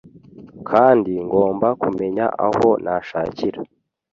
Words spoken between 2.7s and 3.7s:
nashakira.